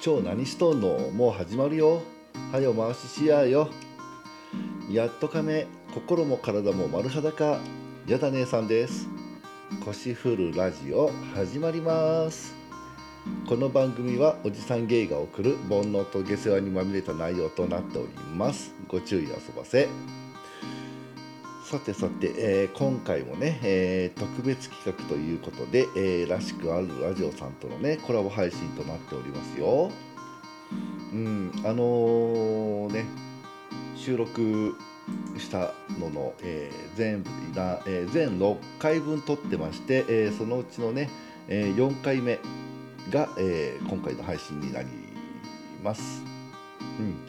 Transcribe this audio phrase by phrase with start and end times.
[0.00, 1.10] 超何しとんの？
[1.10, 2.00] もう始まるよ。
[2.52, 3.68] はよ回ししやよ。
[4.90, 7.60] やっとかめ心も体も丸裸。
[8.06, 9.08] やだ姉さんです。
[9.84, 12.54] 腰振るラジオ始まります。
[13.46, 18.72] この番組はおじさん芸が送る煩悩と下世話にまみれた内容となっております。
[18.88, 19.86] ご注意あそばせ。
[21.70, 29.88] さてさて、えー、今回もね、えー、特別企画ということで、えー、らしくあるラジオさんとのねコラボ配信となっておりますよ。
[31.12, 33.04] うんあのね
[33.94, 34.74] 収録
[35.38, 41.08] したのの、え全部な、え全6回分撮ってまして、えそのうちのね、
[41.48, 42.40] え4回目
[43.10, 44.88] が、え今回の配信になり
[45.84, 46.22] ます。
[46.98, 47.26] うん、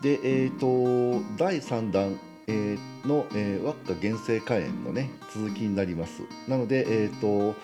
[0.00, 6.22] でえっ、と第3弾えー、の、えー、輪っか原生花園のね続きになります。
[6.48, 7.54] なので、えーと、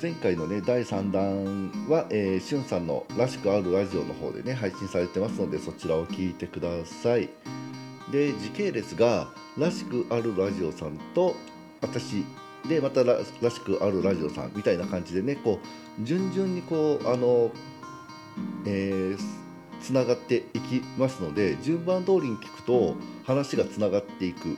[0.00, 7.28] 前回のね第3弾は、えー、しゅんさんの「らしくあるラジオ」の方でね配信されてますのでそちらを聞いてください。
[8.10, 11.34] で時系列が「らしくあるラジオ」さんと
[11.80, 12.24] 私
[12.68, 15.60] でまたららしくあるラジオさんみたいな感じでねこ
[16.00, 17.50] う順々にこうあの
[18.66, 19.42] えー
[19.82, 24.56] つながっていきますので順番通りに聞くと話がつながっていく、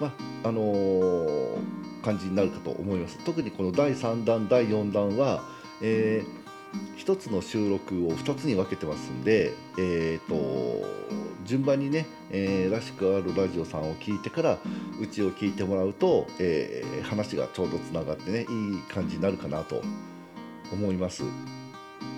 [0.00, 0.12] ま
[0.44, 1.58] あのー、
[2.02, 5.42] 感じになるかと思います特にこの第3弾第4弾は、
[5.82, 10.86] えー、1つの収録を2つに分けてますんで、えーと、
[11.44, 14.58] 順番にね、えー、らしくあるラジオさんを聞いてから
[15.00, 18.46] うちを聞いてもらうと、えー、話がちょうどつながってねいい
[18.88, 19.82] 感じになるかなと
[20.72, 21.22] 思います。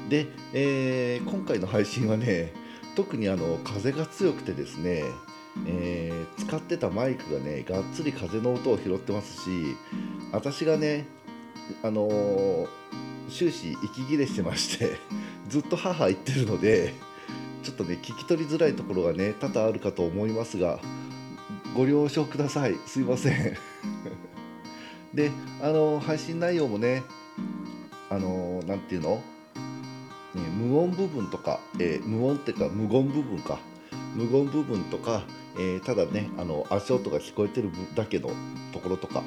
[0.09, 2.53] で、えー、今回の配信はね
[2.97, 5.05] 特にあの風が強くてですね、
[5.67, 9.77] えー、使ってたマイクがねがっつり風の音を拾ってますし
[10.33, 11.07] 私がね
[11.83, 12.69] あのー、
[13.31, 14.97] 終始息切れしてまして
[15.49, 16.95] ずっと母言ってるので
[17.63, 20.81] ちょっとね聞き取りづらいところがね多々あるかと思いますが
[21.75, 22.75] ご了承ください。
[22.87, 23.57] すいません。
[25.15, 25.31] で
[25.63, 27.05] あの配信内容もね
[28.09, 29.23] あの何て言うの？
[30.35, 33.59] ね、無音部分とか、え、無音っていうか無言部分か。
[34.15, 35.23] 無言部分とか、
[35.57, 38.31] えー、ただねあの足音が聞こえてるだけの
[38.73, 39.23] ところとか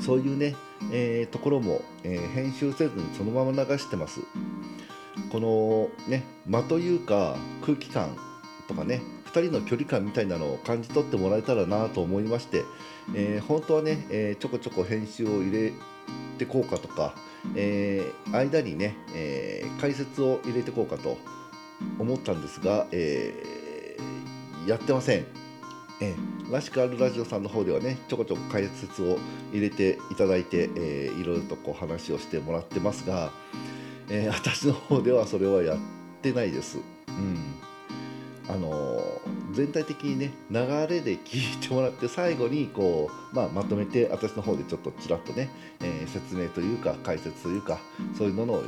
[0.00, 0.56] そういうね、
[0.90, 4.20] えー、ところも、え編集せずにそのまま流してます。
[5.30, 8.16] このね間というか空気感
[8.66, 12.64] とかね2人の距離感みたいなのを感じ取ってもらえたらなと思いまして、
[13.14, 15.72] え本当はね、えちょこちょこ編集を入れ
[16.38, 17.14] てこうかとか
[17.56, 21.18] え、間にね、え、解説を入れてこうかと
[21.98, 24.02] 思ったんですが、えー、
[24.66, 25.26] やってません。
[26.00, 26.14] え、
[26.50, 29.18] らしくあるラジオさんの方ではねちょこちょこ解説を
[29.52, 33.30] 入れていただいて、えー、いろいろとこう話をしてもらってますが、
[34.10, 35.78] えー、私の方ではそれはやっ
[36.22, 36.78] てないです。
[37.08, 37.54] うん
[38.48, 39.00] あの
[39.52, 40.58] 全体的にね流
[40.88, 45.48] れで聞いてもらって最後にこう、まあ、まとめて私の方でちょっとちらっとね、
[45.80, 47.78] えー、説明というか解説というか
[48.18, 48.62] そういうのの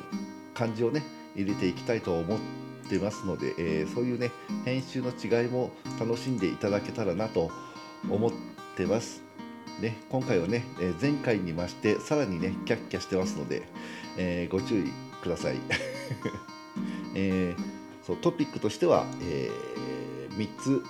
[0.55, 1.03] 感じをね
[1.35, 2.65] 入れていきたいと思って
[2.99, 4.31] ますので、えー、そういうね
[4.65, 7.51] 編集の違いも楽しんでいただけたらなと
[8.09, 8.33] 思っ
[8.77, 9.23] てます。
[9.81, 13.63] ね、今回はね、えー、前回に増してさらにねキャッキャしてますので、
[14.17, 14.85] えー、ご注意
[15.23, 15.57] ください。
[17.15, 20.83] えーそうトピックとしては、えー、3つ、ん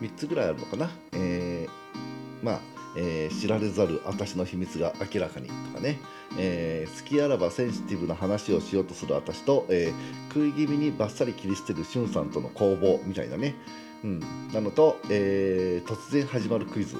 [0.00, 0.90] ?3 つぐらいあるのかな？
[1.12, 2.60] えー、まあ、
[2.96, 5.98] えー、知られざる私の秘密が明らかにとかね、
[6.38, 13.54] えー、好きあらばセンシティブな話をしようとする私と、えー、食い気味にバッサリ切り捨てるしゅんさんとの攻防みたいなね、
[14.02, 14.20] うん、
[14.52, 16.98] なのと、えー、突然始まるクイズ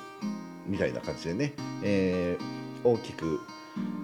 [0.66, 3.40] みたいな感じでね、えー、大きく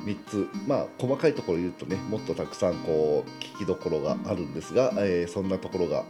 [0.05, 0.49] 3つ。
[0.67, 6.05] まあ細かいところ言うとねもっとたくさんこう聞きどころがあるんですが、えー、そんなところが、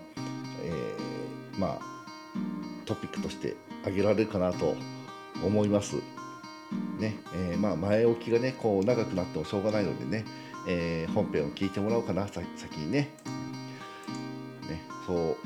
[0.65, 1.92] えー、まあ
[2.84, 4.77] トピックとして挙げられるかなと
[5.44, 5.97] 思います。
[6.98, 10.24] ねえー、まあ、前置きがねこう長くなってもしょうがないのでね、
[10.66, 12.44] えー、本編を聞いてもらおうかな先
[12.77, 13.10] にね。
[14.68, 15.36] ねそう、うん、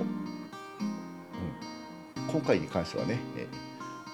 [2.29, 3.47] 今回に関してはね、え、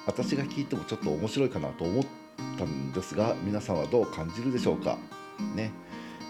[0.06, 2.04] 私が聞いてもちょっと面白いかなと思っ
[2.58, 4.98] たんですが皆さんはどう感じるでしょうか
[5.54, 5.72] ね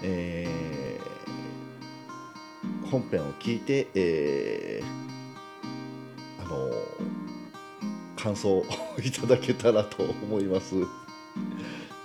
[0.03, 6.71] えー、本編を聞いて、えー、あの
[8.23, 8.65] 感想を
[9.03, 10.77] いただけたらと思います。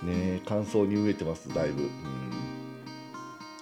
[0.02, 1.88] ね感想に飢えてますだいぶ、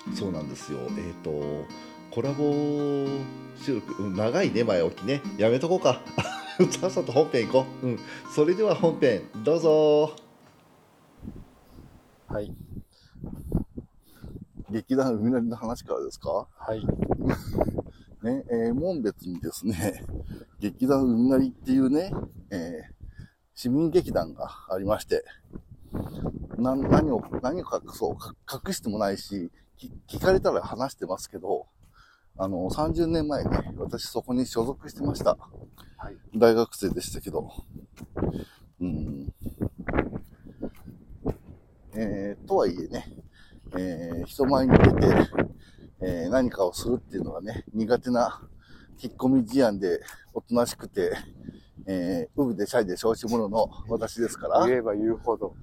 [0.08, 0.78] うん、そうなんですよ。
[0.82, 1.64] えっ、ー、と
[2.10, 3.06] コラボ
[3.60, 5.20] 収録、うん、長いね前置きね。
[5.36, 6.00] やめとこうか。
[6.80, 7.98] さっさと本編行こう、うん、
[8.34, 10.16] それでは本編どうぞ。
[12.28, 12.50] はい。
[14.70, 16.48] 劇団海なりの話からですか？
[16.56, 16.80] はい。
[18.24, 20.02] ね、えー門別にですね、
[20.58, 22.10] 劇団海なりっていうね、
[22.56, 22.96] えー
[23.58, 25.24] 市民劇団がありまして、
[26.58, 28.34] な、何を、何を隠そう、か
[28.66, 31.66] 隠してもないし、き聞かれたら話してますけど、
[32.36, 35.38] あの、30年前ね、私そこに所属してました。
[35.96, 36.16] はい。
[36.38, 37.50] 大学生でしたけど。
[38.78, 39.32] うん。
[41.94, 43.06] えー、とはいえね、
[43.78, 45.06] えー、人前に出て、
[46.02, 48.46] えー何かをするっていうのがね、苦手な
[49.02, 50.02] 引っ込み思案で、
[50.34, 51.12] おとなしくて、
[51.88, 55.54] えー、ウブでシャイで少子者の私ですから、言えば言うほど。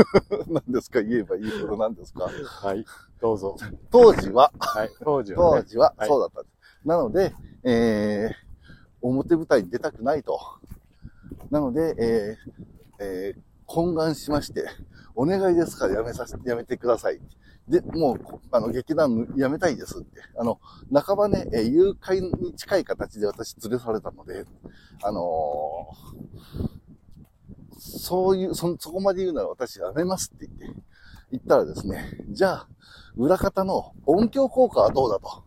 [0.48, 1.00] 何ですか？
[1.02, 2.28] 言えば言うほど何ですか？
[2.44, 2.84] はい。
[3.20, 3.56] どうぞ。
[3.90, 4.90] 当時は、はい。
[5.02, 5.62] 当時は、ね。
[5.62, 6.86] 当時ははいそうだったんです。
[6.88, 7.34] なので、
[7.64, 8.32] えー、
[9.02, 10.38] 表舞台に出たくないと。
[11.50, 14.66] なので、えー、えー、懇願しまして、
[15.14, 17.20] お願いですからやめさせて、やめてください。
[17.70, 18.18] で、もう、
[18.50, 20.20] あの、劇団やめたいですって。
[20.36, 20.60] あの、
[20.92, 24.44] 半ばね、えー誘拐に近い形で私連れ去られたので、
[25.02, 26.80] あのー
[27.78, 30.82] そういう、そ、そこまで言うなら私やめますって言って、
[31.32, 32.68] 言ったらですね、じゃあ、
[33.16, 35.44] 裏方の音響効果はどうだと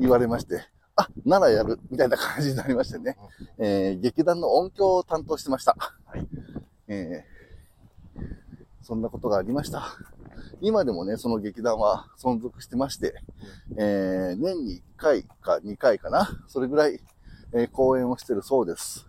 [0.00, 0.64] 言われまして、
[0.96, 3.16] あ、ならやる、みたいな感じになりましてね、
[3.58, 5.76] えー劇団の音響を担当してました。
[6.06, 6.26] はい。
[6.88, 7.36] えー
[8.82, 9.98] そんなことがありました。
[10.60, 13.14] 今でもね、その劇団は存続してまして、
[13.76, 17.00] えー年に1回か2回かな、それぐらい、
[17.52, 19.06] えー公演をしてるそうです。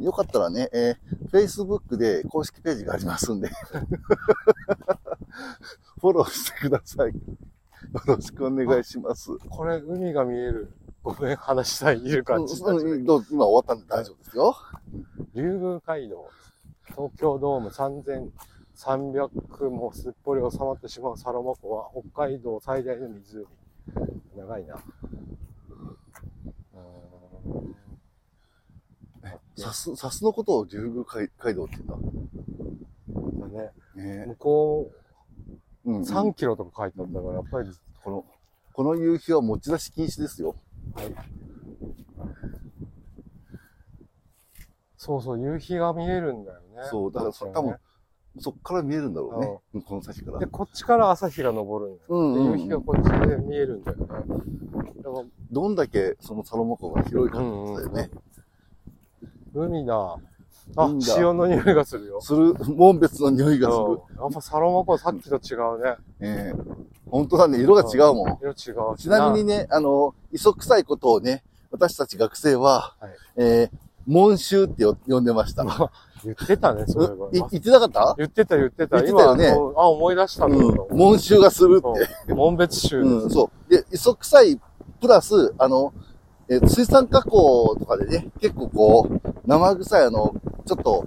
[0.00, 3.50] よかったらね、えー Facebook で公式ページがありますんで、
[6.00, 7.12] フォローしてください。
[7.12, 7.20] よ
[8.06, 9.30] ろしくお願いします。
[9.48, 10.72] これ、海が見える。
[11.02, 12.60] ごめん、話したい、いる感じ。
[12.62, 14.54] うんうん今終わったんで大丈夫ですよ。
[15.34, 16.28] 竜宮街道。
[16.88, 17.70] 東京ドーム
[18.80, 23.46] 3300もすっぽり収まってしまうサロマ湖は北海道最大の湖。
[24.36, 24.76] 長いな。
[29.56, 31.96] さす、さすのことを竜宮街街道って言
[33.16, 33.62] うんだ。
[33.62, 34.90] ね、ね向こ
[35.84, 37.70] うん、ううん3キロとか書いてあったから、やっぱり、
[38.02, 38.24] この、
[38.72, 40.56] この夕日は持ち出し禁止ですよ。
[40.94, 41.14] はい。
[44.96, 46.66] そうそう、夕日が見えるんだよね。
[46.84, 47.89] そう、だからそ、こっちはね多分、
[48.38, 49.60] そっから見えるんだろうね。
[49.74, 50.46] うんこの先からで、。
[50.46, 52.08] こっちから朝日が昇るんだよ。
[52.08, 54.06] うんうんうんで夕日がこっちで見えるんだよね。
[54.06, 58.10] だからどんだけそのサロマ湖が広いかってことだよね。
[59.54, 60.16] 海だ。
[60.76, 62.20] あ海、だ潮の匂いがするよ。
[62.20, 63.84] する、門別の匂いがする。
[63.84, 65.96] うんやっぱサロマ湖さっきと違うね。
[66.20, 68.38] ええ本当だね、色が違うもん。
[68.40, 68.96] 色違う。
[68.96, 75.64] ちなみにね、あの、磯臭いことをね、私たち学生は、はいえー、門臭ってよ呼んでました。
[76.24, 78.14] 言ってたね、そういえばうい言ってなかった？
[78.18, 79.02] 言ってた言ってた。
[79.02, 80.88] 言ってたよね今あ思い出したんだけど。
[80.90, 80.98] うん。
[80.98, 82.06] 門臭がするって。
[82.28, 83.14] そう門別州です。
[83.14, 83.70] うん、そう。
[83.70, 84.60] で、磯臭い、
[85.00, 85.92] プラス、あの、
[86.48, 90.34] えー水産加工とかでね、結構こう、生臭いあの、
[90.66, 91.06] ちょっと、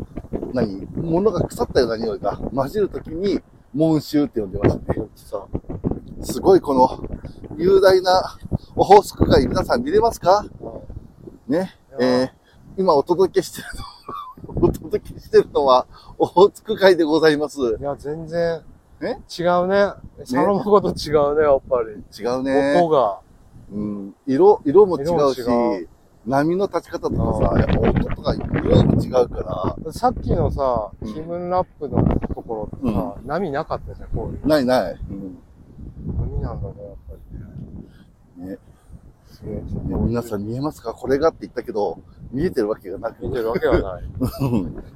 [0.53, 3.41] 何、物が腐ったような匂いが混じるときに、
[3.73, 4.83] 門臭って呼んでましたね。
[4.95, 6.25] 言ってた。
[6.25, 8.37] すごいこの、雄大な
[8.75, 10.45] オホーツク海、皆さん見れますか？
[11.47, 11.75] ね。
[11.99, 12.29] えー、
[12.77, 13.83] 今お届けしてるの、
[14.47, 17.59] お届けしてるのは、オホーツク海でございます。
[17.79, 18.61] いや、全然。
[19.01, 19.17] え？
[19.37, 19.93] 違うね。
[20.25, 21.91] サロマ湖と違うね、やっぱり。
[22.17, 22.81] 違うね。
[22.81, 23.19] 音が。
[23.71, 25.87] うん、色、色も違うし、色も違
[26.25, 32.01] 波の立ち方とかさ、やっぱ音とか匂いも違うから、さっきのさ、うん気分ラップの
[32.33, 34.47] ところってさ、波なかったじゃん、こういう。
[34.47, 34.93] ないない。
[34.93, 35.37] うん
[36.17, 37.13] 波なんだね、やっぱ
[38.37, 38.51] りね。
[38.51, 38.57] ね
[39.43, 39.55] すげえ。
[39.55, 40.93] ね皆さん見えますか？
[40.93, 41.99] これがって言ったけど、
[42.31, 43.23] 見えてるわけがなく。
[43.23, 44.03] 見てるわけはない。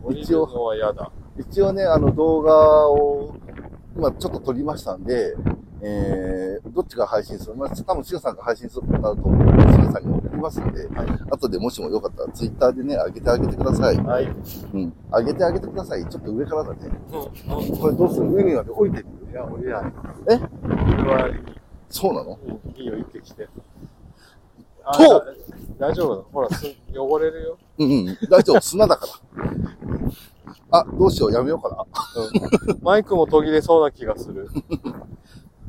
[0.08, 1.12] うん一応は嫌だ。
[1.38, 3.36] 一応ね、あの動画を、
[3.96, 5.36] 今ちょっと撮りましたんで、
[5.82, 7.56] えー、どっちが配信する？
[7.56, 11.08] まあ、多分、しゅんさんが配信することになると思うので、しさんに送りますんで、はい。
[11.30, 13.98] 後でもしもよかったら、ツイッターでね、上げてあげてください。
[13.98, 14.26] はい。
[14.74, 14.94] うん。
[15.12, 16.08] 上げてあげてください。
[16.10, 16.78] ちょっと上からだね。
[17.12, 17.78] うん。
[17.78, 18.32] これどうする？
[18.32, 19.84] 上にまで降りてるいや、降りない。
[20.32, 20.40] え？
[20.64, 21.30] 俺は、
[21.90, 22.40] そうなの？
[22.76, 23.48] いいよ、行ってきて。
[24.90, 25.26] あとだ
[25.80, 26.24] 大丈夫だ。
[26.32, 26.66] ほら、す
[26.96, 27.58] 汚れるよ。
[27.78, 28.18] うんうん。
[28.30, 28.62] 大丈夫。
[28.62, 29.52] 砂だから。
[30.80, 31.32] あ、どうしよう。
[31.32, 31.86] やめようか
[32.70, 32.80] うん。
[32.82, 34.50] マイクも途切れそうな気がする。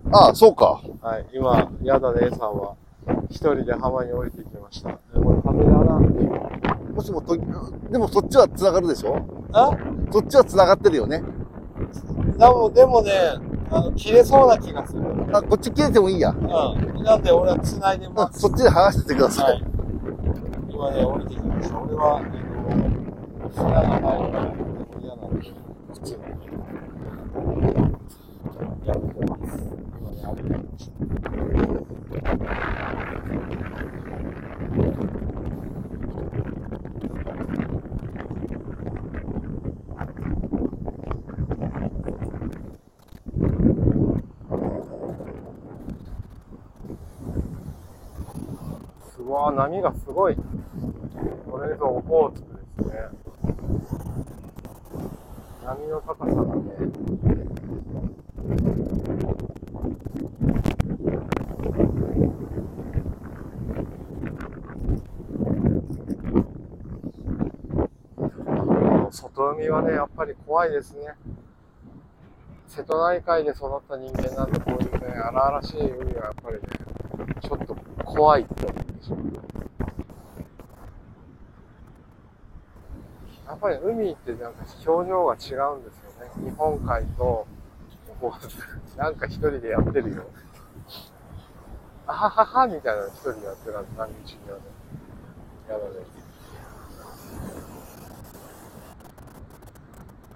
[0.04, 0.28] な。
[0.28, 0.80] あ、そうか。
[1.02, 1.26] はい。
[1.34, 2.74] 今、やだ姉さんは、
[3.28, 4.90] 一人で浜に降りてきました。
[4.90, 5.98] でこれ壁だな。
[6.94, 7.36] もしもと、
[7.90, 9.16] でもそっちは繋がるでしょ？
[9.52, 9.70] あ？
[10.10, 11.22] そっちは繋がってるよね。
[12.38, 13.12] でも、でもね、
[13.70, 15.02] あの、切れそうな気がする。
[15.32, 16.30] あ、こっち切れてもいいや。
[16.30, 17.02] うん。
[17.02, 18.40] なんで俺は繋いでうんます。
[18.40, 19.44] そっちで剥がしててくださ。
[19.44, 19.64] はいい。
[20.70, 21.78] 今ね、降りてきました。
[21.78, 22.22] 俺は、あ
[22.74, 24.54] の、砂が入るから、
[25.00, 25.52] 嫌なんで、
[25.92, 26.18] 靴を
[28.86, 29.58] やめてます。
[30.00, 30.88] 今ね、す
[49.28, 50.36] ごい、波がすごい。
[51.50, 53.08] これぞオホーツクですね。
[55.64, 56.62] 波の高さがね、
[69.10, 71.14] 外海はね、やっぱり怖いですね。
[72.66, 76.62] 瀬戸内海で育った人間なんで、こういうね、荒々しい海はやっぱりね、
[77.42, 78.87] ちょっと怖いって。
[83.46, 86.10] やっぱり海ってなんか表情が違うんですよ
[86.44, 86.50] ね。
[86.50, 87.46] 日本海と、
[88.20, 90.24] こう、なんか一人でやってるよ。
[92.06, 94.64] あはははみたいなの一人でやってるはず、何日にはね。
[95.68, 95.90] やだね。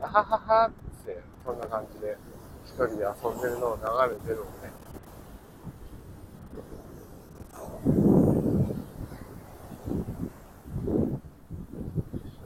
[0.00, 0.70] あはははっ
[1.04, 2.16] て、そんな感じで、
[2.64, 4.48] 一人で遊んでるのを眺めてるのね。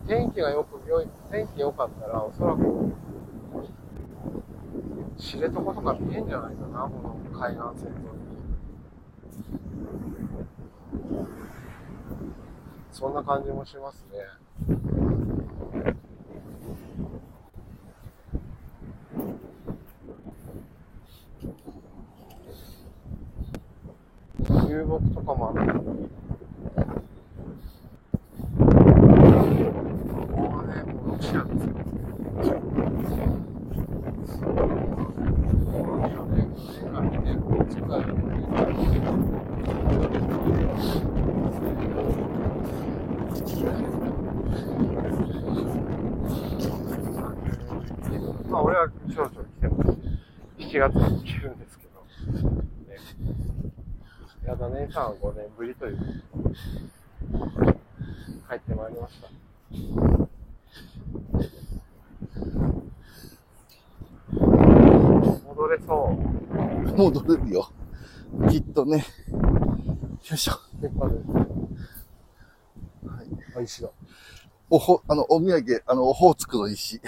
[0.06, 2.92] 天気がよく、良い天気良かったら、おそらく、
[5.18, 8.06] 知床とか見えんじゃないかな、この海岸線沿いに。
[12.92, 14.18] そんな感じもしますね。
[24.68, 25.66] 流木とかもある。
[25.66, 25.82] こ
[30.32, 31.72] こはね、もうロシアですよ。
[48.48, 49.98] まあ、俺はちょろちょろ来てます。
[50.76, 52.04] 7月に来るんですけど。
[52.44, 52.98] ね、
[54.44, 55.96] やだ姉さんは5年ぶりという
[58.46, 59.28] 帰ってまいりました。
[65.46, 66.94] 戻れそう。
[66.94, 67.70] 戻れるよ。
[68.50, 68.98] きっとね。
[68.98, 69.02] よ
[70.34, 70.52] いしょ。
[70.52, 70.58] は
[73.22, 73.26] い。
[73.56, 73.88] あ、石だ。
[74.68, 77.00] おほ、あの、お土産、あの、オホーツクの石。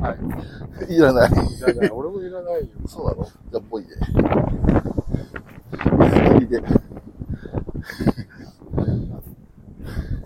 [0.00, 0.16] は
[0.88, 0.94] い。
[0.94, 1.30] いらない。
[1.30, 1.90] いらない。
[1.90, 2.68] 俺もいらないよ。
[2.86, 3.24] そうなの？
[3.24, 3.94] じゃあ、ぽいで。
[6.40, 6.62] いいで。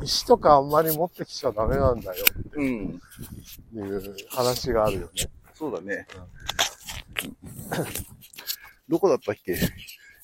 [0.02, 2.24] 石とかあんまり持ってきちゃダメなんだよ
[2.56, 3.00] うん。
[3.00, 3.00] っ
[3.72, 5.30] ていう話があるよね。
[5.54, 6.06] そうだね。
[8.86, 9.56] どこだったっけ？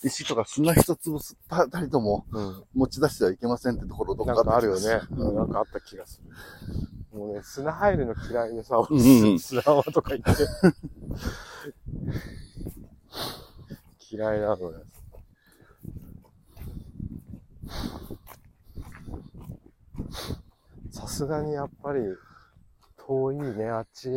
[0.02, 2.64] 石とか砂一粒すたたりともうん。
[2.74, 5.00] 持ち出してはいけませんってところどっかあるよね。
[5.10, 6.30] うんなんかあった気がする。
[7.18, 8.76] もうね、砂入るの嫌いでさ、
[9.38, 10.46] 砂浜とか行って。
[14.12, 14.72] 嫌いなのよ。
[20.90, 22.00] さすがにやっぱり
[22.96, 24.08] 遠いね、あっち。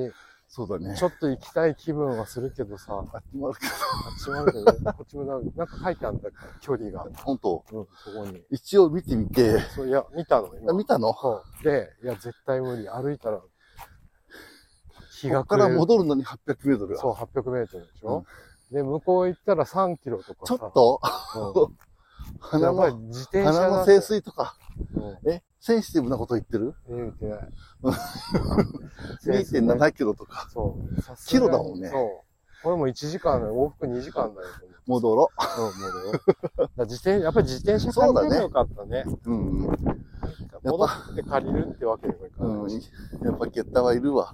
[0.55, 1.03] そうだねち。
[1.03, 3.69] ょっと行きたい気分はするけどさ、あっちもあるけあ
[4.11, 7.05] っちもあるけどね、こっちもなんか書いてあるんだから、距離が。
[7.05, 7.65] ど、本当？
[7.71, 8.43] うん、そこに。
[8.51, 11.09] 一応見てみて、そういや、見たの、今あ見たの？
[11.09, 11.63] う。
[11.63, 12.87] で、いや、絶対無理。
[12.87, 13.41] 歩いたら、
[15.19, 15.69] 日がこから。
[15.69, 18.23] 戻るのに800メートルそう、800メートルでしょ、
[18.71, 20.55] で、向こう行ったら3キロとかさ。
[20.55, 21.01] ちょっと、
[21.57, 21.77] うん
[22.39, 24.55] 鼻の、自転車鼻の清水とか、
[24.95, 25.31] うん。
[25.31, 26.73] え、センシティブなこと言ってる？
[26.89, 27.39] え見てない。
[29.25, 30.47] ?2.7 キロとか。
[30.51, 31.15] そう。
[31.27, 32.63] キロだもんねそう。
[32.63, 33.55] これも1時間だよ。
[33.55, 34.47] 往復2時間だよ。
[34.85, 36.19] 戻ろうん、もうね。
[36.77, 39.03] だ自転やっぱり自転車借りればよかったね。
[39.25, 39.31] う。
[39.31, 39.61] うん。
[40.63, 42.67] 戻って借りるってわけにもいかうん。
[42.67, 42.89] ないし。
[43.21, 44.33] やっぱゲッタはいるわ。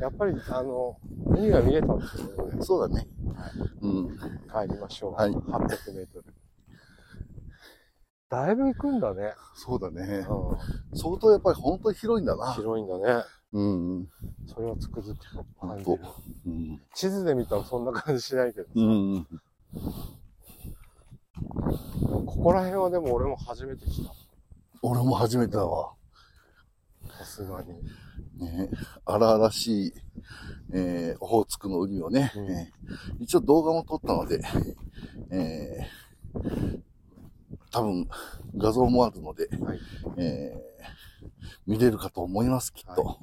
[0.00, 2.62] やっぱり、あの、海が見えたんですけどね。
[2.62, 3.06] そうだね。
[3.82, 4.08] うん。
[4.08, 5.12] 帰りましょう。
[5.14, 6.23] はい800メートル。
[8.34, 9.32] だいぶ行くんだね。
[9.54, 10.26] そうだね。
[10.28, 12.38] う相当やっぱり本当に広いんだん。
[12.38, 12.52] な。
[12.54, 13.24] 広いんだね。
[13.52, 14.08] うん。
[14.46, 15.98] それをつくづくと感じる。
[16.46, 16.82] うん。
[16.94, 18.66] 地図で見たらそんな感じしないけど。
[18.74, 19.26] うん。
[22.26, 24.10] ここら辺はでも俺も初めて来
[24.82, 25.92] 俺も初めてだわ。
[27.08, 27.18] た。
[27.18, 27.68] さすがに。
[28.38, 28.68] ね
[29.04, 29.92] 荒々しい、
[30.72, 32.74] えー、オホーツクの海をね、うんえー
[33.20, 34.42] 一応動画も撮ったので、
[35.30, 36.80] えー、
[37.74, 38.08] 多分
[38.56, 39.80] 画像もあるので、はい。
[40.16, 43.02] えー、見れるかと思います、きっと。
[43.02, 43.16] は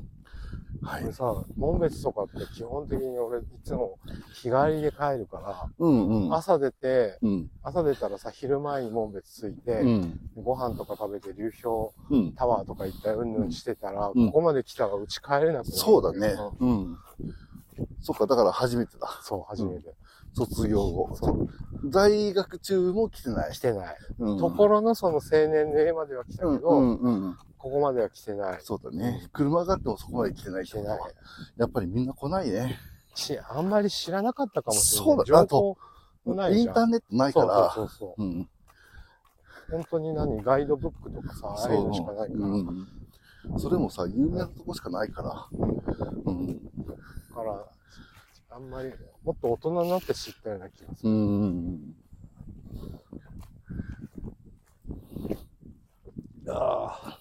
[0.84, 1.13] はい俺。
[1.13, 3.98] さ、紋別とかって基本的に俺いつも
[4.34, 6.38] 日帰りで帰るかうんうんら、。
[6.38, 7.51] 朝出て、うん。
[7.63, 10.20] 朝出たらさ、昼前に紋別着いて、うん。
[10.36, 12.34] ご飯とか食べて流氷うん。
[12.34, 15.63] タワーとか行ったりうんぬんしてたら、うんここまで来たらうち帰れなくなる。
[15.65, 16.70] そうだねうん。
[16.70, 16.98] うん。
[18.01, 19.08] そっか、だから初めてだ。
[19.22, 19.93] そう、初めて。
[20.34, 21.15] 卒業後。
[21.15, 21.48] そう
[21.90, 23.60] 在学中も来てない来。
[23.60, 23.98] てない。
[24.20, 27.38] うんところのその青年年までは来たけど、うんうんうん。
[27.58, 28.60] ここまでは来てない。
[28.62, 29.28] そうだね。
[29.34, 31.00] 車があってもそこまで来てない来てない。
[31.58, 32.78] やっぱりみんな来ないね。
[33.16, 35.06] し、あんまり知らなかったかもしれない。
[35.06, 35.78] そうだ情報。
[36.26, 37.72] インターネットないから。
[37.74, 38.50] そうそうそううん。
[39.72, 42.46] 本当に何ガイドブックとかさ、ああいうのしかないから。
[42.46, 42.88] うん。
[43.58, 45.48] それもさ、有名なとこしかないから。
[45.52, 46.48] うん。
[46.48, 46.62] だ
[47.36, 47.66] から、
[48.53, 48.91] あんまり、
[49.24, 51.15] もっと大人になって知ったような気がすうる。
[51.15, 51.96] ん。
[56.50, 57.20] ああ、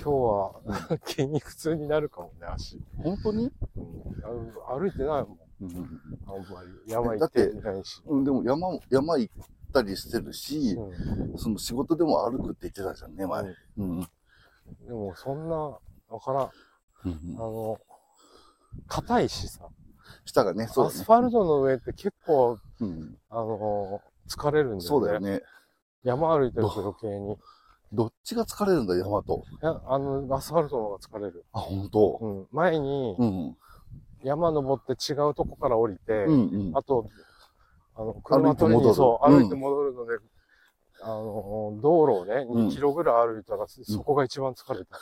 [0.00, 2.80] 今日は、筋肉痛になるかもね、足。
[2.96, 3.52] 本当に？
[3.76, 5.38] うん、あ歩いてないもん。
[5.60, 6.00] うん。
[6.26, 6.68] あんまり。
[6.90, 8.02] 山行ってないし。
[8.06, 9.34] うんでも山も、山行っ
[9.74, 13.42] たりしてるし、うんその仕事でも歩くって言ってたじゃんね、前。
[13.76, 14.00] うん。
[14.00, 14.06] で
[14.90, 15.80] も、そんな、わ
[16.24, 16.44] からん。
[16.44, 16.52] あ
[17.04, 17.78] うんの、
[18.86, 19.68] 硬いしさ。
[20.24, 21.12] 下がね、そうだねアスフ。
[21.12, 23.16] ァルトの上って結構、うん。
[23.30, 24.84] あの、疲れるんだよね。
[24.84, 25.42] そうだよね。
[26.02, 27.32] 山歩いてると余計に。
[27.32, 27.36] い
[27.92, 29.44] どっちが疲れるんだ、山と？
[29.62, 31.44] や、あの、アスファルトの方が疲れる。
[31.52, 32.18] あ、本当？
[32.20, 32.46] うん。
[32.52, 33.56] 前にうん。
[34.22, 36.76] 山登って違うとこから降りて、うんうん。
[36.76, 37.08] あと、
[37.96, 40.18] あの、歩車取りに、そう、うん歩いて戻るので、
[41.00, 44.98] あの、道路をね、うん2キロぐらい歩いたら、そこが一番疲れた。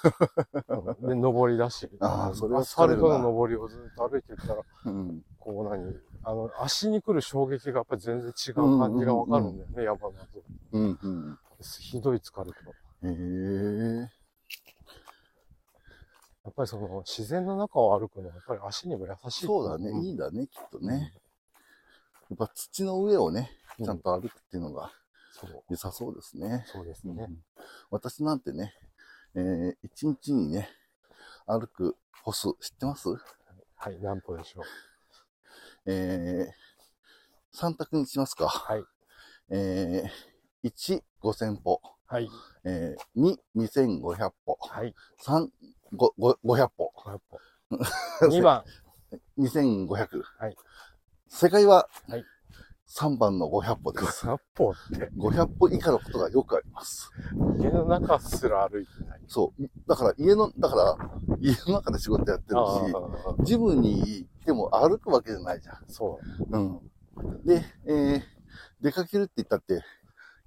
[0.68, 1.88] う んで、登りだし。
[2.00, 5.24] あーそれはアスファルトの登りをずっと歩いてったら、うん。
[5.38, 10.42] こう何あの、足に来る衝撃がやっぱり全然違う感じがわかるんだよね、山の後。
[10.72, 11.38] うんうん。
[11.60, 12.56] ひどい疲れと。
[13.02, 13.12] へ
[14.02, 14.10] え。
[16.44, 19.46] やっぱりその自然の中を歩くのはやっぱり足にも優しい。
[19.46, 19.90] そうだね。
[19.90, 21.12] いいんだね、きっとね。
[22.30, 24.90] やっぱ土の上をね、うんちゃんと歩くっていうのが。
[25.68, 26.64] 良さそうですね。
[26.66, 27.14] そうですね。
[27.28, 27.44] うん
[27.90, 28.72] 私なんてね、
[29.34, 30.68] えー、一日にね、
[31.46, 33.08] 歩く歩数知ってます？
[33.76, 34.62] はい、何歩でしょ
[35.86, 35.92] う？
[35.92, 38.48] えー、3択にしますか。
[38.48, 38.84] はい。
[39.50, 41.80] えー、1、5000歩。
[42.06, 42.28] はい。
[42.64, 44.58] えー、2、2500歩。
[44.60, 44.94] はい。
[45.20, 45.48] 3、
[45.92, 46.92] 5、5 500歩。
[46.96, 47.40] 500歩。
[48.28, 48.64] 2番。
[49.38, 50.22] 2500。
[50.38, 50.56] はい。
[51.28, 52.24] 正解は、はい
[52.88, 54.26] 3番の500歩です。
[54.26, 57.10] 500歩って、500歩以下のことがよくあります。
[57.58, 59.20] 家の中すら歩いてない。
[59.26, 59.70] そう。
[59.88, 65.78] だから家の、だから家の中で仕事やってるあし、あ、ジムに行っても歩くわけじゃないじゃん。
[65.88, 66.20] そ
[66.50, 66.56] う。
[66.56, 66.80] うん。
[67.44, 68.22] で、えー、
[68.80, 69.82] 出かけるって言ったって、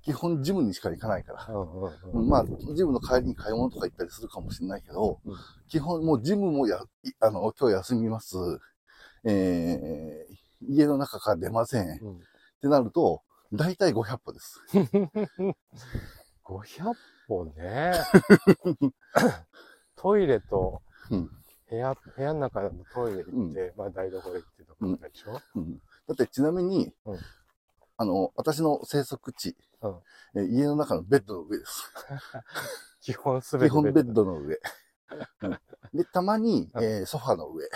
[0.02, 1.46] 基本ジムにしか行かないから。
[1.54, 5.36] うんうんまあ、ジムの帰りに買い物とか行ったりするかもしれないけど、うん
[5.68, 8.38] 基本もうジムもや、いあの、今日休みます。
[9.26, 11.98] えー、家の中から出ません。
[11.98, 12.20] っうん
[12.60, 14.62] てなると、だいたい500歩です。
[16.46, 16.94] 500
[17.28, 17.94] 歩ね。
[19.96, 21.30] トイレとうん
[21.70, 27.20] 部屋、部屋の中のトイレ行って、まあ台所行ってとかでしょ、うんだってちなみに、うん
[27.98, 29.58] あの、私の生息地、
[30.34, 31.94] 家の中のベッドの上です。
[33.02, 34.60] 基本すべて基本ベッドの上。
[35.42, 35.60] うん
[35.94, 37.68] で、たまに、うんえーソファの上。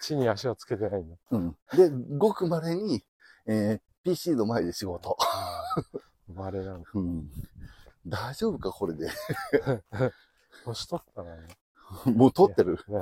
[0.00, 1.16] 地に足をつけてないんだ。
[1.30, 3.02] うん、で、ごく稀に、
[3.46, 5.16] えー PC の前で仕事。
[6.34, 6.88] 稀なんだ。
[6.94, 7.30] うん、
[8.04, 9.08] 大丈夫か、これで。
[10.64, 11.46] 年取ったらね。
[12.06, 12.78] もう撮ってる？
[12.88, 12.98] ね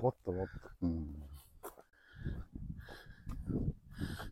[0.00, 0.46] もっともっ
[0.82, 1.06] うん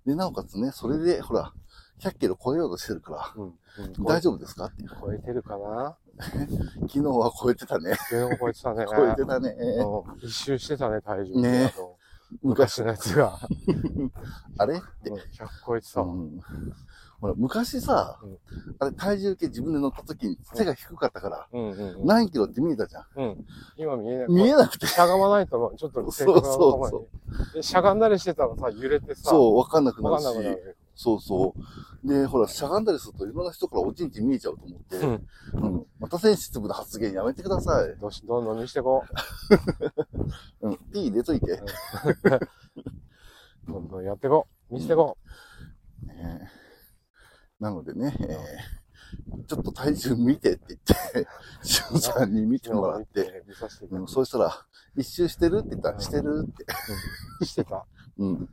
[0.06, 1.52] で、なおかつね、それで、ほら、
[2.00, 3.42] 100キロ超えようとしてるから、と。
[3.42, 4.64] うんうん、大丈夫ですか？
[4.66, 4.84] って。
[5.00, 5.98] 超えてるかな？
[6.88, 7.94] 昨日は超えてたね。
[7.94, 8.86] 昨日超えてたね。
[8.90, 9.50] 超えてたね。
[9.50, 11.42] うん一周してたね、体重。
[11.42, 11.74] ね
[12.42, 13.38] 昔昔のやつが。
[14.58, 15.16] あれってうん。
[15.16, 15.22] 100
[15.66, 16.40] 超えてたん
[17.20, 18.38] ほら、昔さ、うん
[18.78, 22.06] あれ体重計自分で乗った時に背が低かったから、うんうんうん。
[22.06, 23.04] 何キロって見えたじゃん。
[23.16, 23.46] うん。
[23.76, 24.28] 今見えない。
[24.28, 24.86] 見えなくて。
[24.86, 27.52] しゃがまないと、ちょっと正確なところに。
[27.54, 30.64] でしゃがんだりしてたらさ、揺れてさ、そう、わかんなくなるしわかんなくな。
[30.64, 30.76] る。
[31.02, 31.54] そうそ
[32.04, 32.06] う。
[32.06, 35.74] で、ほら、しゃがんだりするといろんな人からおちんちん見えちゃうと思って、うん。
[35.74, 35.86] うん。
[35.98, 37.96] またセンシティブな発言やめてください。
[37.98, 39.02] どうし、どんどん見してこ
[40.60, 40.78] う ん。
[40.92, 41.52] P 入れといて。
[41.52, 41.64] う。
[43.72, 44.74] どんどんやってこう。
[44.74, 45.16] 見してこ
[46.02, 46.50] ね
[47.58, 48.36] なのでね、えー
[49.48, 51.26] ちょっと体重見てって言って、
[51.62, 52.60] しゅんさんに見う。
[52.60, 53.42] てもらって、
[53.90, 56.52] うん、きそうしたら、一周してるって言ったら、してるっ
[57.40, 57.46] て。
[57.46, 57.86] してた。
[58.18, 58.48] うん。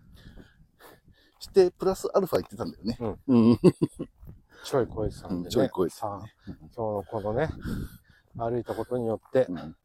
[1.39, 2.97] して、プラスアルファ言ってたんだよね。
[3.27, 3.59] うん。
[4.63, 5.43] ちょい超えてたんでね。
[5.43, 7.49] うんちょい超えてたさあ、今日のこのね、
[8.37, 9.75] 歩いたことによって、うん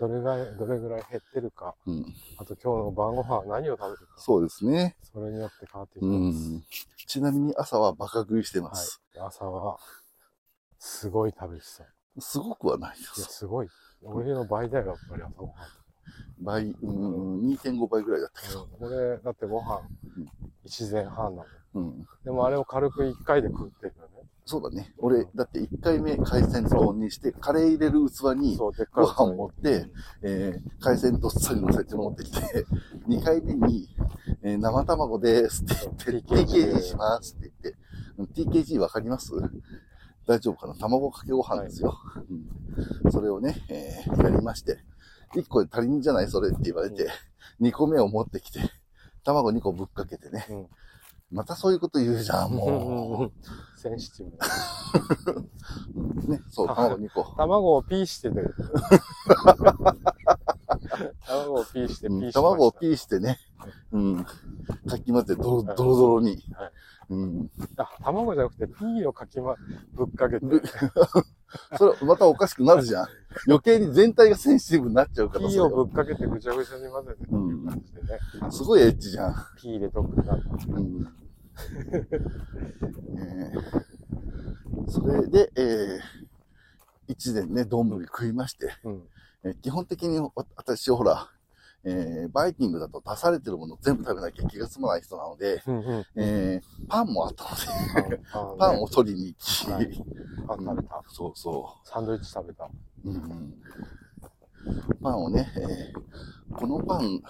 [0.00, 2.04] どれぐらい、どれぐらい減ってるか、うん。
[2.36, 4.96] あと今日の晩ご飯は何を食べるか、そうですね。
[5.12, 6.36] それによって変わってきうます。
[6.36, 6.64] ん。
[7.06, 9.00] ちなみに朝はバカ食いしてまはいす。。
[9.16, 9.78] 朝は、
[10.80, 11.84] すごい食べてた。
[11.84, 11.86] い
[12.18, 13.22] すごくはないでや、す。
[13.22, 13.68] すごい。
[14.02, 15.54] 俺の倍だよ、やっぱり朝ごはん。
[16.40, 18.68] 倍、うん、2.5倍ぐらいだったけど。
[18.80, 19.80] うん俺、だってご飯
[20.16, 20.26] うん、
[20.64, 21.44] 一前半なの。
[21.74, 22.06] うん。
[22.24, 24.10] でもあれを軽く一回で食ってるよね。
[24.46, 24.92] そうだね。
[24.98, 28.70] 俺、だって1回目海鮮丼にして、カレー入れる器に、ご
[29.06, 29.86] 飯持って、
[30.20, 32.66] えー、海鮮どっさり乗せて持ってきて、
[33.08, 33.88] 2回目に、
[34.42, 37.78] えー生卵ですって言って、TKG しますって言って、
[38.18, 39.32] うん TKG わかります？
[40.26, 40.74] 大丈夫かな？
[40.74, 41.96] 卵かけご飯ですよ。
[43.02, 44.78] うん、それをね、えーやりまして、
[45.34, 47.08] 1個で足りんじゃないそれって言われて、
[47.60, 48.60] 2個目を持ってきて、
[49.24, 50.66] 卵2個ぶっかけてね、うん。
[51.30, 53.32] またそういうこと言うじゃん、も
[53.76, 54.26] センシティ
[55.94, 57.24] ブ ね、そう、卵2個。
[57.36, 58.54] 卵をピーしてる。
[61.26, 62.32] 卵をピーして、ピーうんして。
[62.32, 63.38] 卵をピーしてね、
[63.92, 64.30] うん、か
[64.98, 66.44] き混ぜてドロドロドロに。
[66.54, 66.72] はい。
[67.10, 69.56] うん、あ、卵じゃなくて、ピーをかきま、
[69.92, 70.62] ぶっかけて、ぶ
[71.78, 73.06] それまたおかしくなるじゃん。
[73.48, 78.18] 余計に全体がセンシティブになっちゃうからピーをぶっかけてぐちゃぐちゃに混ぜてっていう感じでね。
[78.50, 79.34] すごいエッチじゃん。
[79.56, 80.34] ピー入れとくんだ。
[80.34, 81.08] うん
[83.18, 83.84] えー
[84.88, 86.00] それで、えー
[87.06, 89.02] 一年ね、丼食いまして、うん。
[89.44, 91.30] えー基本的にわ私ほら、
[91.86, 96.04] えーバイキングだと出されてるもの全部食べなきゃ気が済まない人なので、うんうん。
[96.16, 97.44] えーパンもあった
[98.02, 98.20] ので、
[98.58, 99.86] パンを取りに行き、はい。
[100.46, 101.02] パン食べた。
[101.08, 102.64] そうそサンドイッチ食べた。
[102.64, 102.70] う。
[103.10, 103.54] うん、
[105.02, 107.20] パンをね、えーこのパン、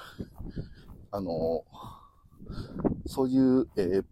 [1.11, 1.65] あの
[3.07, 4.05] そういう、えー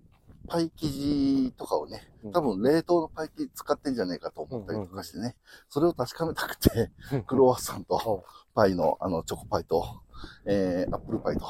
[0.48, 5.36] パイ生地とかをね、多分冷凍のパイ生地使ってんじゃねえかと思ったりとかしてね、
[5.68, 6.90] それを確かめたくて、
[7.28, 10.02] クロワッサンとパイの、あの、チョコパイと、
[10.44, 11.46] えー、アップルパイと、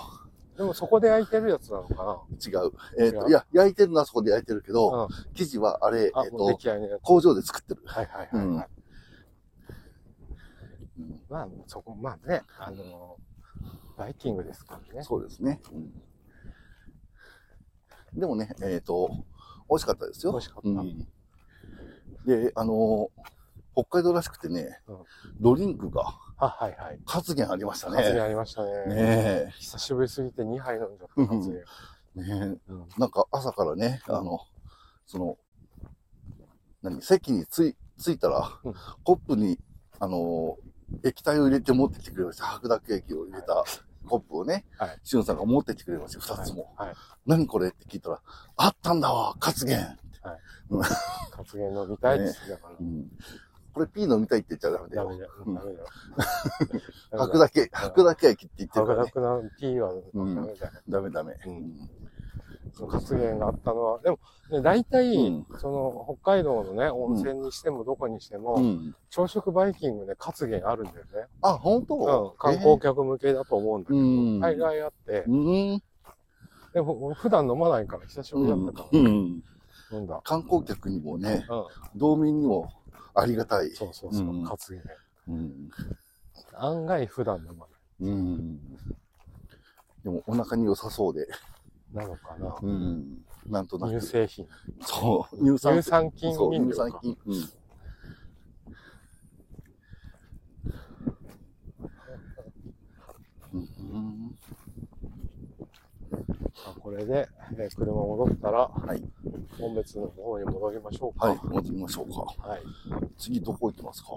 [0.56, 2.22] でもそこで焼いてるやつなのかな？
[2.44, 2.72] 違う。
[2.98, 5.08] えっ、と、違ういや、焼いてるのはそこで焼いてるけど、うん。
[5.35, 7.00] 生地はあれ、えっ、あ、もう出と。
[7.00, 7.82] 工場で作ってる。
[7.85, 8.68] はいはいはい、はい
[10.98, 13.16] うんまあ、そこ、まあね、あの、
[13.96, 15.02] バイキングですからね。
[15.02, 15.61] そうですね。
[15.72, 16.02] うん
[18.14, 19.08] でもね、えっ、と、
[19.70, 20.32] 美味しかったですよ。
[20.32, 21.08] 美味しかったうん
[22.26, 23.11] で、あの
[23.74, 24.96] 北海道らしくてね、うん
[25.40, 26.98] ドリンクが、あ、はいはい。
[27.06, 28.20] 発言ありました発言ね。
[28.20, 28.87] ありましたね。
[28.87, 31.62] ね久しぶりすぎて2杯飲んじゃった発言。
[32.16, 32.20] え。
[32.20, 32.72] ねえ。
[32.72, 34.40] うんなんか朝からね、うんあの、
[35.06, 35.38] その、
[36.82, 39.58] 何、席につい、ついたら、うんコップに、
[40.00, 40.58] あの、
[41.04, 42.44] 液体を入れて持ってきてくれました。
[42.44, 43.64] 白濁液を入れた
[44.06, 46.37] コップをね、はいしゅんさんが持ってきてくれました。
[46.37, 46.74] 二つも。
[46.76, 46.88] はい。
[46.88, 48.20] はい何これって聞いたら、
[48.56, 49.96] あったんだわ、活言。
[51.30, 52.74] 発言飲みたいって言ってたから。
[52.80, 53.06] うん
[53.72, 55.04] これ P 飲みたいって言っちゃダメだよ。
[55.04, 55.30] ダメだよ。
[55.46, 55.87] うんダメだよ。
[57.12, 59.11] 白濁、白濁液って言ってるからね。
[59.14, 60.72] 白濁な P はダメだよ。
[60.88, 61.37] ダメダメ。
[61.46, 61.90] うんうん
[62.74, 64.18] その発言があったのは、でも、
[64.50, 68.96] ね、大体、うんその、北海道のね、温泉にしてもどこにしても、うん。
[69.11, 71.26] 朝食バイキングで活言あるんだよね。
[71.42, 71.96] あ、本当？
[71.96, 75.30] うん、観光客向けだと思うんだけど、うん大概あって、う
[75.76, 75.82] ん。
[76.72, 79.42] でも普段飲まないから久しぶりだったから、うん。
[79.92, 80.20] 飲んだ。
[80.24, 82.72] 観光客にもね、うん、道民にも
[83.14, 83.70] ありがたい。
[83.70, 84.83] そうそうそう、うん活言。
[85.29, 85.70] うん。
[86.55, 87.66] 案外普段飲ま
[88.01, 88.59] うん。
[90.03, 91.27] でもお腹に良さそうで。
[91.92, 92.07] ない。
[92.07, 92.57] なのかな。
[92.61, 93.18] うん。
[93.46, 94.01] なんとなく。
[94.01, 94.48] 乳製品。
[94.81, 95.37] そう。
[95.37, 96.33] 乳酸乳酸菌。
[96.33, 97.18] 乳酸菌。
[97.27, 97.35] うん。
[103.55, 104.38] うん。
[106.42, 106.42] あ
[106.81, 109.03] これで、えー車戻ったら、はい。
[109.59, 111.29] 本別の方に戻りましょうか。
[111.29, 111.41] はい。
[111.43, 112.49] 戻りましょうか。
[112.49, 112.62] はい。
[113.19, 114.11] 次どこ行きますか？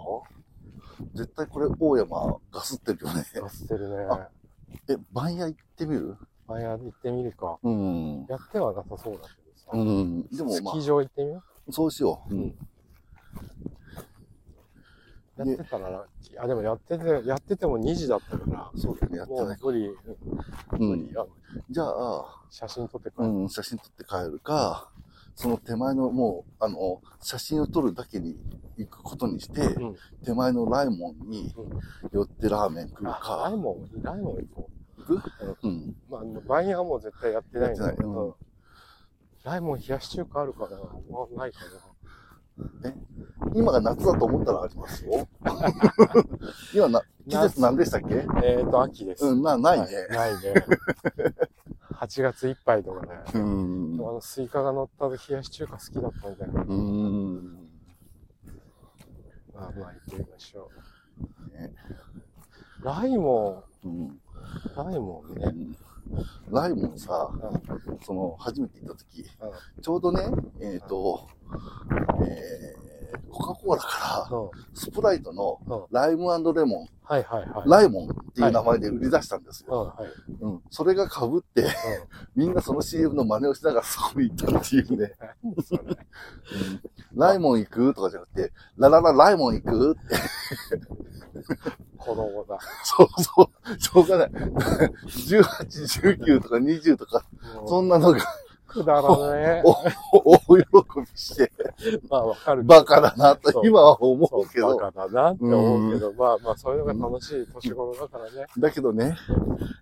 [1.13, 3.25] 絶対これ大山ガスってるよね。
[3.35, 3.95] ガスてるね。
[4.09, 4.29] あ
[4.89, 6.17] え、番屋行ってみる？
[6.47, 7.57] まあ、や行ってみるか。
[7.63, 8.25] うん。
[8.29, 9.71] やってはなさそうだけどさ。
[9.73, 10.27] うん。
[10.27, 12.35] でもまスキー場行ってみよあ、そうしよう。
[12.35, 12.55] うん。
[15.43, 15.47] う。
[15.47, 16.41] やってたらラッキー。
[16.43, 19.57] あ、でもやってて、やってても2時だったから、そうだね、やってもない。
[19.61, 19.91] う無理、う
[20.85, 21.13] ん無理。。
[21.17, 21.25] あ
[21.69, 23.27] じゃあ、写真撮って帰る。
[23.27, 24.89] うん、写真撮って帰るか、
[25.35, 28.37] その手前のもう、あの、写真を撮るだけに
[28.77, 31.53] 行くことにして、うん手前のライモンに
[32.11, 34.69] 寄ってラーメン食うあ、ラかイ、モン、ライモン行こ
[35.07, 35.95] 行くうん。
[36.09, 36.11] う。
[36.11, 38.37] まあ、バイヤーはもう絶対やってないんだけやってないど、
[39.43, 40.77] ライモン冷やし中華あるかな？
[40.77, 40.83] ま
[41.35, 41.59] あ、ないか
[43.53, 45.27] 今が夏だと思ったらありますよ。
[46.73, 48.15] 今な、季節何でしたっけ？
[48.23, 48.41] な。
[48.43, 49.25] えーと、秋です。
[49.25, 49.85] うん、な、ないね。
[50.09, 50.53] ないね。
[51.91, 53.09] 8月いっぱいとかね。
[53.35, 53.93] うん。
[53.99, 56.65] あの、スイカが乗った冷やし中華好きだったんだよ。
[56.67, 57.69] うん。
[59.53, 60.69] まあまあ、行ってみましょ
[61.53, 61.57] う。
[61.57, 61.73] ね
[62.83, 64.03] ライモうん。
[64.07, 64.19] ン、
[64.75, 65.45] ライモンね。
[65.45, 65.75] うん
[66.51, 70.21] ライモンさ、うんその、初めて行った時、うんちょうどね、
[70.59, 71.27] えっ、と、
[72.27, 77.69] えー、コカ・コーラかうんら、スプライトのうんライムレモン、はいはいはい。
[77.69, 79.93] ライモンっていう名前で売り出したんですうん、よ。
[79.97, 80.31] はい。
[80.41, 80.61] うん。
[80.71, 81.67] それが被って、
[82.35, 85.13] みんなその CM の真似をしながらそこに行ったっていうね。
[87.13, 90.15] ライモン行くとかじゃなくて、ラララライモン行くって。
[91.97, 92.59] 子供だ。
[92.83, 93.79] そうそう。
[93.79, 94.29] しょうがない。
[94.29, 97.23] 18、19とか20とか、
[97.67, 98.19] そんなのが
[98.75, 99.63] くだらね
[100.11, 100.65] お大喜
[101.01, 101.51] びして、
[102.09, 102.63] まあわかる。
[102.63, 104.77] バカだなと今は思うけど。
[104.77, 108.45] バカだなって思うけど、まあまあそういうのが楽しい年頃だからね。
[108.57, 109.15] だけどね、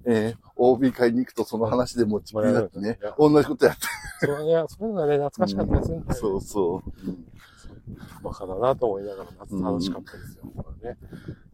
[0.05, 3.81] えー、OB 会に行くとその話で持ちきりになってね、同じことやって。
[4.25, 6.15] そうね、そういうのがね、懐かしかったりするんだよね。
[6.15, 8.23] そうそう。
[8.23, 10.43] バカだなと思いながら夏楽しかったですよ。
[10.55, 10.97] これね、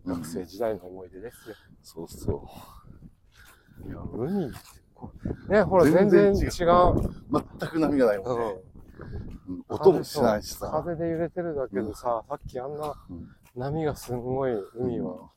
[0.05, 1.55] 学生時代の思い出ですよ。
[1.81, 2.47] そうそ
[3.85, 3.89] う。
[3.89, 4.55] いや、海って、
[5.49, 6.39] ね、ほら全然違う。
[6.39, 8.45] 全く波がないもんね。
[8.45, 8.69] うんうん
[9.69, 10.69] 音もしないしさ。
[10.71, 15.31] 風で揺れてるだけでさ、さっきあんなうん波がすんごい海は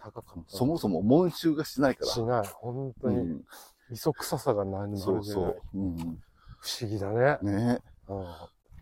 [0.00, 0.56] 高かった。
[0.56, 2.10] そもそも紋集がしないから。
[2.10, 2.46] しない。
[2.54, 3.44] 本当に、うん
[3.88, 5.62] 磯臭さが何もそう出ないそう。
[5.74, 5.96] うん
[6.58, 7.38] 不思議だね。
[7.42, 8.26] ねうん。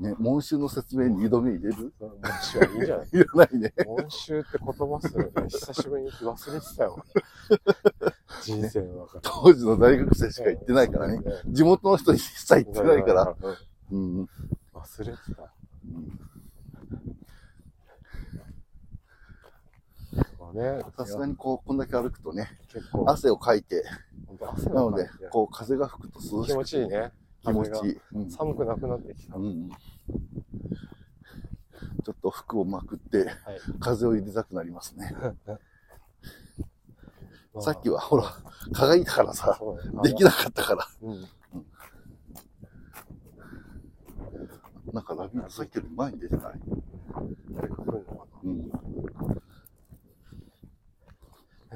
[0.00, 1.92] ね、紋集の説明に二度目入れる？
[2.00, 3.08] 文集はいいんじゃない？
[3.12, 3.72] いらないね。
[3.86, 5.48] 文集って言葉するね。
[5.48, 7.04] 久しぶりに忘れてたよ。
[8.42, 9.20] 人生の中で。
[9.22, 11.20] 当時の大学生しか行ってないからね。
[11.46, 13.36] 地元の人に一切行ってないから。
[13.92, 14.18] うん。
[14.20, 14.28] うん。
[14.74, 15.42] 忘れてた。
[20.54, 20.84] ね。
[20.96, 23.84] さすがにこう、こんだけ歩くとね、結構、汗をかいて、
[24.72, 27.12] なのでこう、風が吹くと涼しくて気持ちいいね。
[27.44, 28.00] 気持ちいい。
[28.14, 29.34] うん寒くなくなってきた。
[29.36, 29.42] はい。
[29.44, 29.68] うん。
[29.68, 33.26] ちょっと服をまくって、
[33.80, 35.14] 風を入れたくなりますね。
[37.60, 38.24] さっきは、は、ほら、
[38.72, 39.58] 蚊がいたからさ、
[40.02, 40.88] できなかったから。
[41.02, 41.24] うん。
[44.92, 46.60] なんかラビーさっきより前に出てない？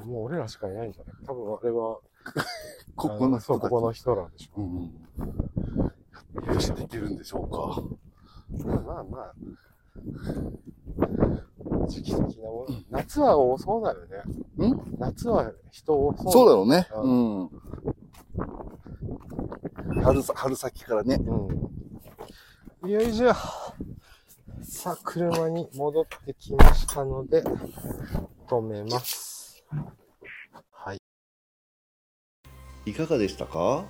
[0.05, 1.15] もう俺らしかいないんじゃない？
[1.27, 1.99] 多分あれは、
[2.97, 3.71] ここの人たち。
[3.71, 4.61] ここの人らでしょ。
[4.61, 4.93] うん。
[6.55, 7.83] よし、できるんでしょうか。
[8.65, 9.35] まあまあまあ。
[11.87, 12.77] 時期的なもの。
[12.91, 14.69] 夏は多そうだよね。
[14.69, 14.97] ん？
[14.99, 16.33] 夏は人多そう。
[16.33, 16.89] そうだろうね。
[16.95, 17.51] ううん。
[20.03, 21.17] 春さ、春先からね。
[22.83, 22.91] うん。
[22.91, 23.33] よいしょ。
[24.63, 27.43] さあ、車に戻ってきましたので、
[28.49, 29.65] 止めます。
[32.91, 32.95] い。
[32.95, 33.85] かがでしたか？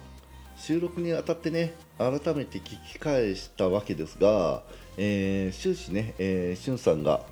[0.56, 4.64] 収録にあたってね改めて聞き返したわけですが、
[4.96, 7.24] えー終始ね、えー、しゅんさんが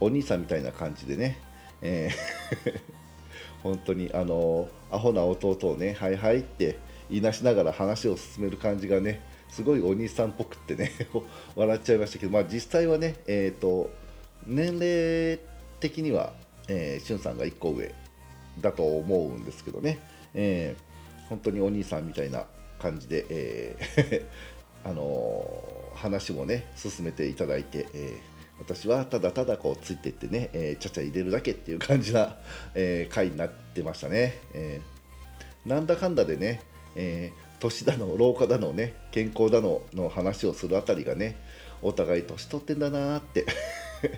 [0.00, 1.38] お兄さんみたいな感じでね、
[1.80, 2.80] えー
[3.62, 10.90] 本当にあのアホな弟をね「はいはい」って言いなしながら話を進める感じがねすごいお兄さんっぽくってね
[11.54, 13.90] 笑っちゃいましたけど、まあ、実際はね、えー、と
[14.44, 15.38] 年齢
[15.78, 16.32] 的には、
[16.66, 17.94] えー、しゅんさんが1個上
[18.60, 20.00] だと思うんですけどね、
[20.34, 20.91] えー
[21.28, 22.44] 本当にお兄さんみたいな
[22.78, 24.24] 感じで、えー
[24.88, 32.36] あのー話もね進めていただいて、えー私はただただこうついていってね、えーちゃちゃ入れるだけっていう感じな、
[32.74, 36.62] えー回になってましたね、えーなんだかんだでね、
[36.96, 41.36] えー年だの老化だのね健康だのの話をするあたりがね
[41.80, 43.46] お互い年取ってんだなーって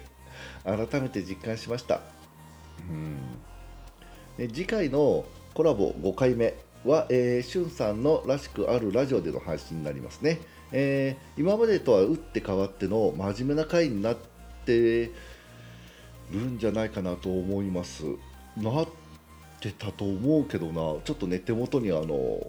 [0.64, 2.00] 改めて実感しました。
[2.88, 3.18] うん
[4.38, 10.40] で次回のコラボ5回目は、えー、しゅんさんのらしくあるラジオでの配信になりますね、
[10.72, 14.16] えー今までとは打って変わっての真面目な回になっ
[14.64, 15.10] て
[16.30, 18.04] るんじゃないかなと思います。
[18.56, 18.88] なっ
[19.60, 21.00] てたと思うけどな。
[21.04, 22.40] ちょっとね手元にあの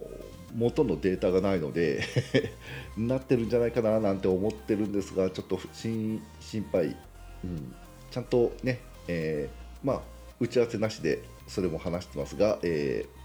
[0.54, 2.02] 元のデータがないので
[2.96, 6.96] なってるんじゃないかななんて思ってるんですがちょっと心心配、
[7.44, 7.74] うん、
[8.10, 10.00] ちゃんとね、えーまあ
[10.38, 13.15] 打ち合わせなしでそれも話してますが、えー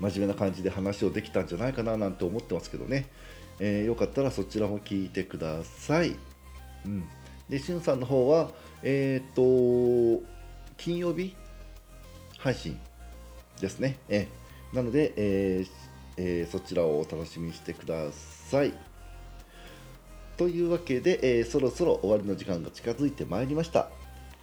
[0.00, 3.06] 真面目な感じで話をできたんじゃないかななんて思ってますけどね、
[3.58, 6.16] えーよかったらそちらも聞いてください。
[6.86, 7.04] うん、
[7.48, 8.50] で、しゅんさんの方は、
[8.82, 10.22] えっ、と、
[10.78, 11.36] 金曜日？
[12.38, 12.78] 配信
[13.60, 13.98] ですね。
[14.08, 15.70] えーなので、えー
[16.16, 18.72] えーそちらをお楽しみにしてください。
[20.38, 23.90] というわけで、えーそろそろ終わりの時間が近づいてまいりました。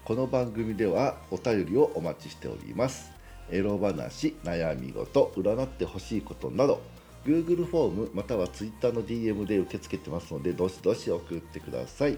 [0.05, 3.16] この番組ではお便りをお待ちしております。
[3.49, 6.81] エロ話、悩み事、占ってほしいことなど、
[7.25, 12.17] Google フォームまたは Twitter の DM で受け付けてますので、どしどし送ってください。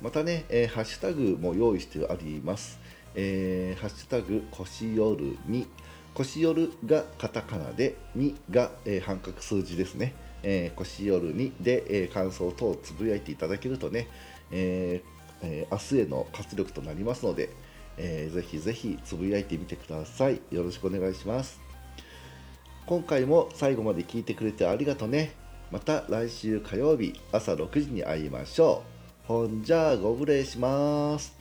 [0.00, 2.78] またね、えーハッシュタグも用意してあります。
[3.14, 5.66] えーハッシュタグ腰夜に
[6.14, 14.08] 腰夜がカタカナで2が、えー半角数字ですね、えー腰夜にで、えー感想等をつぶやいていただけるとね、
[14.50, 17.50] えーえー明日への活力となりますので、
[17.98, 20.40] えーぜひぜひつぶやいてみてください。
[20.50, 21.60] よろしくお願いします。
[22.86, 25.32] 今回も最後まで聞いてくれてありがとね。
[25.70, 28.82] また来週火曜日朝6時に会いましょ
[29.24, 29.26] う。
[29.26, 31.37] ほんじゃあご無礼します。